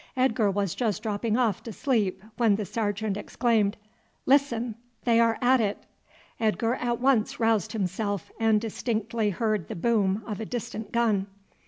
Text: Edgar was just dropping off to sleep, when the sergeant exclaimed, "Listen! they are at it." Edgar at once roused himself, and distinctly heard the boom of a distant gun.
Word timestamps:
Edgar 0.17 0.49
was 0.49 0.73
just 0.73 1.03
dropping 1.03 1.37
off 1.37 1.61
to 1.61 1.71
sleep, 1.71 2.23
when 2.35 2.55
the 2.55 2.65
sergeant 2.65 3.17
exclaimed, 3.17 3.77
"Listen! 4.25 4.73
they 5.03 5.19
are 5.19 5.37
at 5.43 5.61
it." 5.61 5.83
Edgar 6.39 6.73
at 6.73 6.99
once 6.99 7.39
roused 7.39 7.73
himself, 7.73 8.31
and 8.39 8.59
distinctly 8.59 9.29
heard 9.29 9.67
the 9.67 9.75
boom 9.75 10.23
of 10.25 10.39
a 10.39 10.45
distant 10.47 10.91
gun. 10.91 11.27